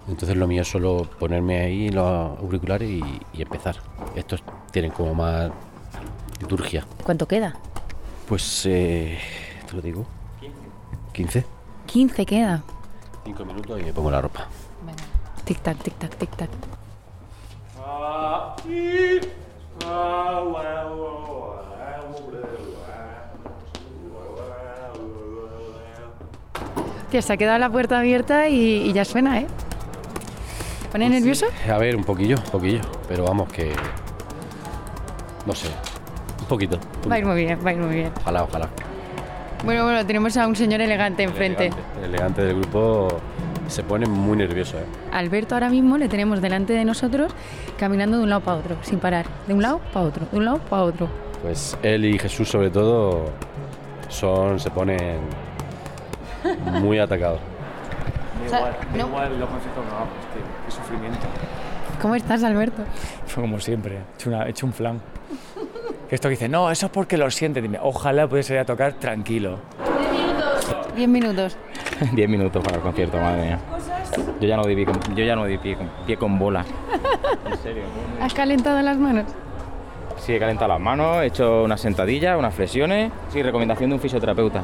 [0.07, 3.01] Entonces lo mío es solo ponerme ahí los auriculares y,
[3.33, 3.77] y empezar.
[4.15, 5.51] Estos tienen como más
[6.41, 6.85] liturgia.
[7.03, 7.55] ¿Cuánto queda?
[8.27, 9.19] Pues, eh,
[9.67, 10.05] te lo digo,
[11.13, 11.45] 15.
[11.85, 12.63] 15 queda.
[13.25, 14.47] 5 minutos y me pongo la ropa.
[15.45, 16.49] Tic-tac, tic-tac, tic-tac.
[27.21, 29.47] Se ha quedado la puerta abierta y, y ya suena, ¿eh?
[30.91, 31.45] ¿Pone nervioso?
[31.71, 32.81] A ver, un poquillo, un poquillo.
[33.07, 33.71] Pero vamos que...
[35.45, 35.67] No sé.
[36.39, 36.79] Un poquito.
[37.09, 38.11] Va a ir muy bien, va a ir muy bien.
[38.21, 38.69] Ojalá, ojalá.
[39.63, 41.71] Bueno, bueno, tenemos a un señor elegante enfrente.
[41.99, 43.07] El elegante del grupo
[43.67, 44.85] se pone muy nervioso, ¿eh?
[45.11, 47.33] Alberto ahora mismo le tenemos delante de nosotros
[47.77, 49.25] caminando de un lado para otro, sin parar.
[49.47, 51.07] De un lado para otro, de un lado para otro.
[51.41, 53.29] Pues él y Jesús sobre todo
[54.09, 55.21] son se ponen
[56.81, 57.39] muy atacados.
[57.39, 60.43] Da O sea, igual, da no- igual los conciertos que hagamos, tío.
[60.65, 61.19] Qué sufrimiento.
[62.01, 62.83] ¿Cómo estás, Alberto?
[63.35, 65.01] Como siempre, he hecho, una- he hecho un flan.
[66.09, 67.61] Esto que dice, no, eso es porque lo siente.
[67.61, 69.57] Dime, ojalá pudiese ir a tocar tranquilo.
[70.95, 71.57] Diez minutos.
[72.11, 73.59] 10 minutos para el concierto, madre mía.
[74.39, 76.63] Yo ya no di pie con, yo ya no di pie con, pie con bola.
[77.49, 77.83] En serio.
[78.21, 79.25] ¿Has calentado las manos?
[80.17, 83.11] Sí, he calentado las manos, he hecho unas sentadillas, unas flexiones.
[83.29, 84.63] Sí, recomendación de un fisioterapeuta.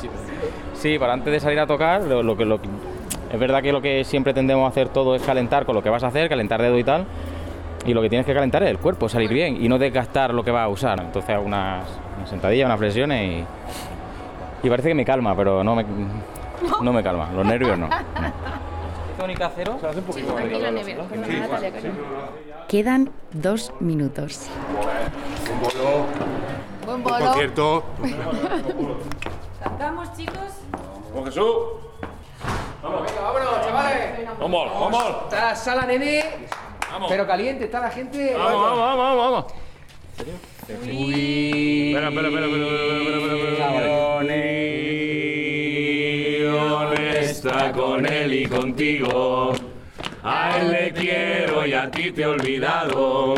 [0.00, 0.08] Sí,
[0.98, 2.58] para antes de salir a tocar, lo, lo que, lo
[3.32, 5.88] es verdad que lo que siempre tendemos a hacer todo es calentar con lo que
[5.88, 7.06] vas a hacer, calentar dedo y tal.
[7.86, 10.44] Y lo que tienes que calentar es el cuerpo, salir bien y no desgastar lo
[10.44, 11.00] que vas a usar.
[11.00, 13.44] Entonces hago unas, unas sentadillas, unas flexiones
[14.62, 15.84] y, y parece que me calma, pero no me,
[16.82, 17.30] no me calma.
[17.34, 17.88] Los nervios no.
[19.18, 19.78] ¿Tónica cero?
[19.80, 20.36] Se hace un poquito
[22.68, 24.48] Quedan dos minutos.
[26.84, 27.84] Buen Por concierto.
[29.62, 30.36] ¿Cantamos, chicos?
[31.12, 31.56] Con Jesús.
[32.82, 34.28] Venga, vámonos, chavales.
[34.40, 35.04] Vamos, vamos.
[35.24, 36.24] Está la sala, nene.
[37.08, 38.34] Pero caliente, está la gente.
[38.34, 39.44] Vamos, vamos, vamos, vamos.
[40.68, 44.20] Espera, espera, espera, espera, espera, espera,
[46.90, 49.52] espera, está con él y contigo.
[50.24, 53.34] A él le quiero y a ti te he olvidado.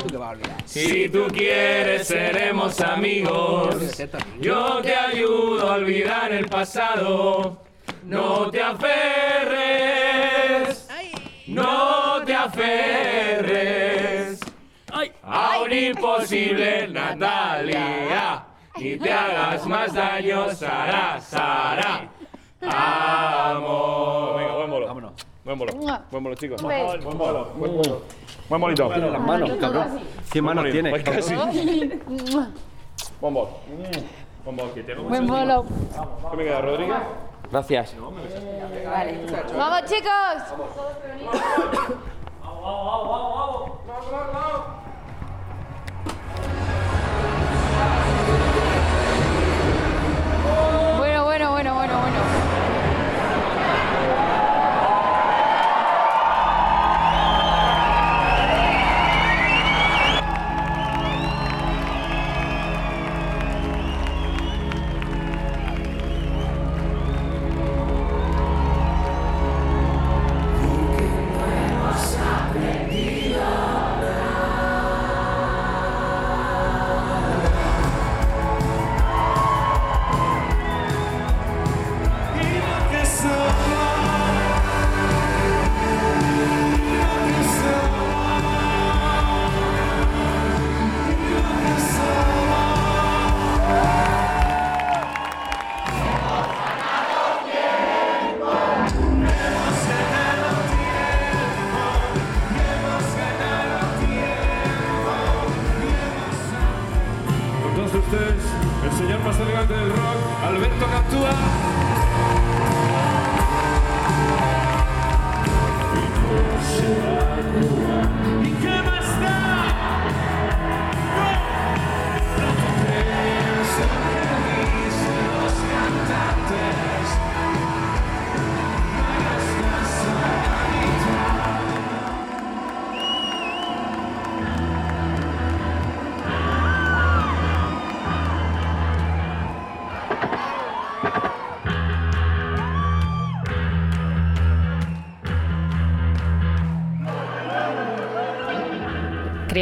[0.74, 3.76] Si tú quieres seremos amigos.
[4.40, 7.58] Yo te ayudo a olvidar el pasado.
[8.02, 8.88] No te aferres.
[11.46, 13.60] No te aferres.
[15.22, 18.44] A un imposible Natalia.
[18.76, 22.08] Ni te hagas más daño, Sara, Sara.
[22.62, 24.38] Amor.
[24.40, 24.86] Venga, buen bolo.
[24.88, 25.12] Vámonos.
[25.44, 25.72] Buen bolo.
[26.10, 26.60] Buen bolo, chicos.
[26.60, 27.52] Buen bolo.
[27.54, 28.23] Buen bolo.
[28.48, 28.88] Buen bolito.
[28.88, 30.00] Las manos, cabrón.
[30.30, 30.90] ¿Qué manos tiene?
[30.90, 31.34] Pues casi.
[31.34, 33.50] Buen bolo.
[34.44, 34.74] Buen bolo.
[34.74, 35.64] que tengo Buen bolo.
[36.30, 36.96] ¿Qué me queda, Rodríguez?
[37.50, 37.94] Gracias.
[39.56, 40.42] ¡Vamos, chicos!
[42.50, 43.78] Bueno,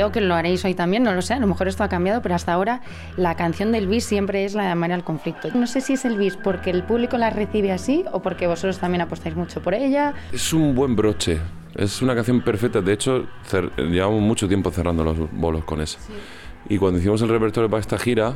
[0.02, 2.22] Creo que lo haréis hoy también, no lo sé, a lo mejor esto ha cambiado,
[2.22, 2.80] pero hasta ahora
[3.16, 5.48] la canción del bis siempre es la de llamar al conflicto.
[5.54, 8.80] No sé si es el bis porque el público la recibe así o porque vosotros
[8.80, 10.14] también apostáis mucho por ella.
[10.32, 11.38] Es un buen broche.
[11.76, 12.80] Es una canción perfecta.
[12.80, 13.26] De hecho,
[13.78, 16.00] llevamos mucho tiempo cerrando los bolos con esa.
[16.68, 18.34] Y cuando hicimos el repertorio para esta gira,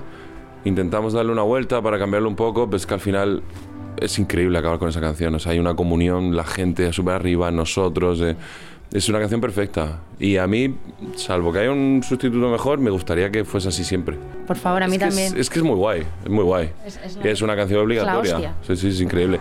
[0.64, 3.42] intentamos darle una vuelta para cambiarlo un poco, pues que al final
[4.00, 5.35] es increíble acabar con esa canción.
[5.35, 8.20] O sea, hay una comunión, la gente súper arriba, nosotros.
[8.20, 8.37] eh,
[8.92, 10.01] es una canción perfecta.
[10.18, 10.75] Y a mí,
[11.16, 14.16] salvo que haya un sustituto mejor, me gustaría que fuese así siempre.
[14.47, 15.32] Por favor, a mí es que también.
[15.34, 16.70] Es, es que es muy guay, es muy guay.
[16.84, 18.55] Es- es es una canción obligatoria.
[18.66, 19.39] sí, sí, es increíble.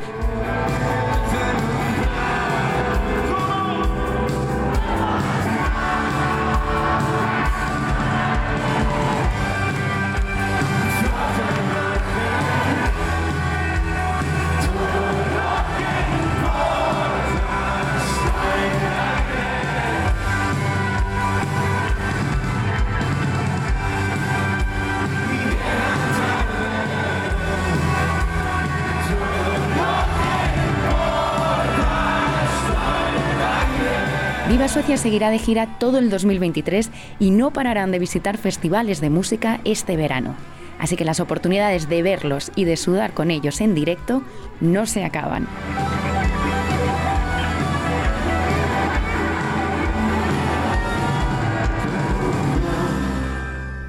[34.94, 39.98] Seguirá de gira todo el 2023 y no pararán de visitar festivales de música este
[39.98, 40.36] verano.
[40.80, 44.24] Así que las oportunidades de verlos y de sudar con ellos en directo
[44.62, 45.48] no se acaban.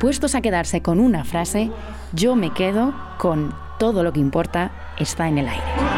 [0.01, 1.70] Puestos a quedarse con una frase,
[2.12, 5.95] yo me quedo con todo lo que importa está en el aire.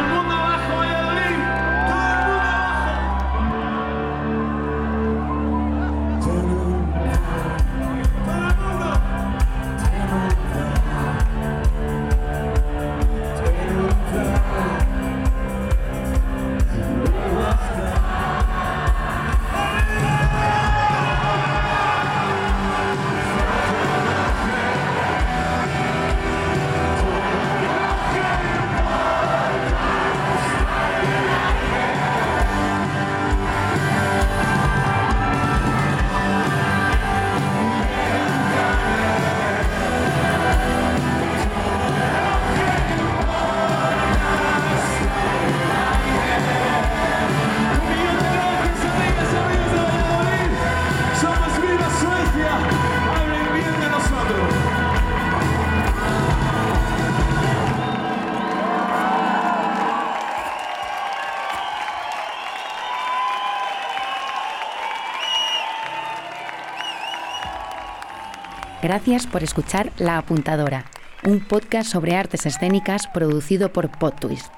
[68.89, 70.85] Gracias por escuchar La Apuntadora,
[71.23, 74.51] un podcast sobre artes escénicas producido por PodTwist.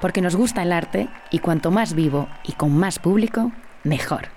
[0.00, 3.50] Porque nos gusta el arte y cuanto más vivo y con más público,
[3.82, 4.28] mejor.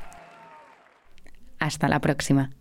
[1.59, 2.54] Hasta la próxima.